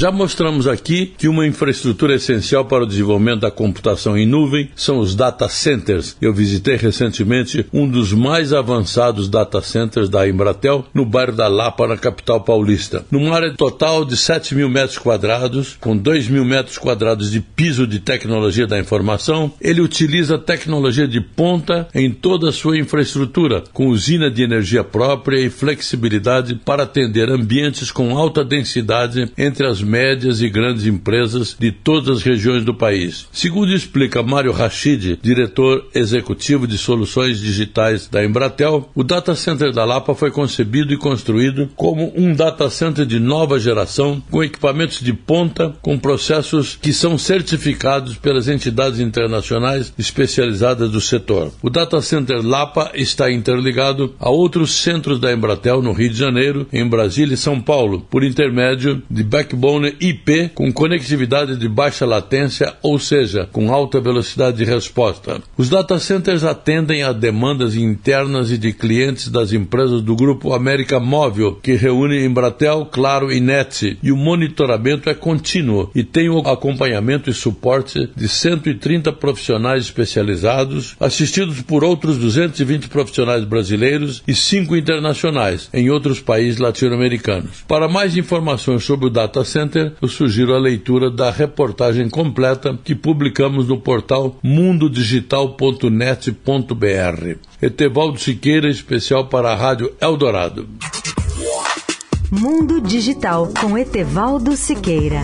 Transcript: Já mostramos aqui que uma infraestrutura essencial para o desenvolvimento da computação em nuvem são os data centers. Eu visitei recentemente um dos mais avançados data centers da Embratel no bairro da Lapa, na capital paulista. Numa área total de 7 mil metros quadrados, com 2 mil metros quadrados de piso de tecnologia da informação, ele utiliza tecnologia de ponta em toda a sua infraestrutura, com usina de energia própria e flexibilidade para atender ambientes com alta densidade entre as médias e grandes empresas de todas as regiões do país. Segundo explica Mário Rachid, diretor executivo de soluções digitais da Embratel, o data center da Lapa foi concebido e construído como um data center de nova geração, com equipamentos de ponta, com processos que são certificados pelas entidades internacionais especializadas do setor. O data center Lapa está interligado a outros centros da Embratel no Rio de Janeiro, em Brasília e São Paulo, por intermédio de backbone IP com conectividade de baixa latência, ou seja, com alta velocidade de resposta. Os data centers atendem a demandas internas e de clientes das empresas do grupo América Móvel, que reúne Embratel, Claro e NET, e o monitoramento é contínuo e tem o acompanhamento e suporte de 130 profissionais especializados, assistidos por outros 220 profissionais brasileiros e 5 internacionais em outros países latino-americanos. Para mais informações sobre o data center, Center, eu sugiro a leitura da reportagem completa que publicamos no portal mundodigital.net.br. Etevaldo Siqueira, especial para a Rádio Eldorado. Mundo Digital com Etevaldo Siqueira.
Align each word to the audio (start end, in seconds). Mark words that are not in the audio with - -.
Já 0.00 0.10
mostramos 0.10 0.66
aqui 0.66 1.12
que 1.18 1.28
uma 1.28 1.46
infraestrutura 1.46 2.14
essencial 2.14 2.64
para 2.64 2.84
o 2.84 2.86
desenvolvimento 2.86 3.40
da 3.40 3.50
computação 3.50 4.16
em 4.16 4.24
nuvem 4.24 4.70
são 4.74 4.98
os 4.98 5.14
data 5.14 5.46
centers. 5.46 6.16
Eu 6.22 6.32
visitei 6.32 6.76
recentemente 6.76 7.66
um 7.70 7.86
dos 7.86 8.10
mais 8.10 8.54
avançados 8.54 9.28
data 9.28 9.60
centers 9.60 10.08
da 10.08 10.26
Embratel 10.26 10.86
no 10.94 11.04
bairro 11.04 11.34
da 11.34 11.48
Lapa, 11.48 11.86
na 11.86 11.98
capital 11.98 12.40
paulista. 12.40 13.04
Numa 13.10 13.36
área 13.36 13.52
total 13.54 14.06
de 14.06 14.16
7 14.16 14.54
mil 14.54 14.70
metros 14.70 14.96
quadrados, 14.96 15.76
com 15.78 15.94
2 15.94 16.28
mil 16.28 16.46
metros 16.46 16.78
quadrados 16.78 17.30
de 17.30 17.40
piso 17.42 17.86
de 17.86 18.00
tecnologia 18.00 18.66
da 18.66 18.78
informação, 18.78 19.52
ele 19.60 19.82
utiliza 19.82 20.38
tecnologia 20.38 21.06
de 21.06 21.20
ponta 21.20 21.86
em 21.94 22.10
toda 22.10 22.48
a 22.48 22.52
sua 22.52 22.78
infraestrutura, 22.78 23.64
com 23.70 23.88
usina 23.88 24.30
de 24.30 24.42
energia 24.42 24.82
própria 24.82 25.44
e 25.44 25.50
flexibilidade 25.50 26.54
para 26.54 26.84
atender 26.84 27.28
ambientes 27.28 27.90
com 27.90 28.16
alta 28.16 28.42
densidade 28.42 29.30
entre 29.36 29.66
as 29.66 29.89
médias 29.90 30.40
e 30.40 30.48
grandes 30.48 30.86
empresas 30.86 31.56
de 31.58 31.72
todas 31.72 32.18
as 32.18 32.22
regiões 32.22 32.64
do 32.64 32.72
país. 32.72 33.26
Segundo 33.32 33.74
explica 33.74 34.22
Mário 34.22 34.52
Rachid, 34.52 35.18
diretor 35.20 35.88
executivo 35.92 36.66
de 36.66 36.78
soluções 36.78 37.40
digitais 37.40 38.06
da 38.06 38.24
Embratel, 38.24 38.88
o 38.94 39.02
data 39.02 39.34
center 39.34 39.72
da 39.72 39.84
Lapa 39.84 40.14
foi 40.14 40.30
concebido 40.30 40.92
e 40.92 40.96
construído 40.96 41.68
como 41.74 42.12
um 42.16 42.32
data 42.32 42.70
center 42.70 43.04
de 43.04 43.18
nova 43.18 43.58
geração, 43.58 44.22
com 44.30 44.44
equipamentos 44.44 45.00
de 45.00 45.12
ponta, 45.12 45.74
com 45.82 45.98
processos 45.98 46.78
que 46.80 46.92
são 46.92 47.18
certificados 47.18 48.16
pelas 48.16 48.46
entidades 48.46 49.00
internacionais 49.00 49.92
especializadas 49.98 50.90
do 50.90 51.00
setor. 51.00 51.52
O 51.60 51.68
data 51.68 52.00
center 52.00 52.40
Lapa 52.46 52.92
está 52.94 53.30
interligado 53.30 54.14
a 54.20 54.30
outros 54.30 54.72
centros 54.72 55.18
da 55.18 55.32
Embratel 55.32 55.82
no 55.82 55.92
Rio 55.92 56.10
de 56.10 56.16
Janeiro, 56.16 56.66
em 56.72 56.86
Brasília 56.86 57.34
e 57.34 57.38
São 57.38 57.60
Paulo, 57.60 58.06
por 58.08 58.22
intermédio 58.22 59.02
de 59.10 59.24
backbone 59.24 59.79
IP 59.88 60.50
com 60.54 60.72
conectividade 60.72 61.56
de 61.56 61.68
baixa 61.68 62.06
latência, 62.06 62.74
ou 62.82 62.98
seja, 62.98 63.48
com 63.52 63.72
alta 63.72 64.00
velocidade 64.00 64.58
de 64.58 64.64
resposta. 64.64 65.42
Os 65.56 65.68
data 65.68 65.98
centers 65.98 66.44
atendem 66.44 67.02
a 67.02 67.12
demandas 67.12 67.76
internas 67.76 68.50
e 68.50 68.58
de 68.58 68.72
clientes 68.72 69.28
das 69.28 69.52
empresas 69.52 70.02
do 70.02 70.14
grupo 70.14 70.52
América 70.52 70.98
Móvel, 70.98 71.58
que 71.62 71.74
reúne 71.74 72.24
Embratel, 72.24 72.86
Claro 72.90 73.32
e 73.32 73.40
NET, 73.40 73.98
e 74.02 74.12
o 74.12 74.16
monitoramento 74.16 75.08
é 75.08 75.14
contínuo 75.14 75.90
e 75.94 76.02
tem 76.02 76.28
o 76.28 76.38
acompanhamento 76.40 77.30
e 77.30 77.34
suporte 77.34 78.08
de 78.16 78.28
130 78.28 79.12
profissionais 79.12 79.84
especializados, 79.84 80.96
assistidos 80.98 81.60
por 81.62 81.84
outros 81.84 82.18
220 82.18 82.88
profissionais 82.88 83.44
brasileiros 83.44 84.22
e 84.26 84.34
5 84.34 84.76
internacionais 84.76 85.68
em 85.72 85.90
outros 85.90 86.20
países 86.20 86.58
latino-americanos. 86.58 87.64
Para 87.66 87.88
mais 87.88 88.16
informações 88.16 88.84
sobre 88.84 89.06
o 89.06 89.10
data 89.10 89.44
center, 89.44 89.69
Center, 89.70 89.92
eu 90.02 90.08
sugiro 90.08 90.52
a 90.54 90.58
leitura 90.58 91.08
da 91.10 91.30
reportagem 91.30 92.10
completa 92.10 92.78
que 92.82 92.94
publicamos 92.94 93.68
no 93.68 93.78
portal 93.78 94.38
mundodigital.net.br. 94.42 97.36
Etevaldo 97.62 98.18
Siqueira, 98.18 98.68
especial 98.68 99.26
para 99.26 99.52
a 99.52 99.54
Rádio 99.54 99.92
Eldorado. 100.00 100.66
Mundo 102.30 102.80
Digital 102.80 103.52
com 103.60 103.78
Etevaldo 103.78 104.56
Siqueira. 104.56 105.20